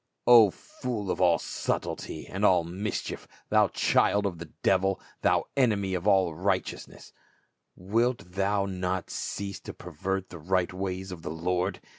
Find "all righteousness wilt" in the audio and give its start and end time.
6.07-8.31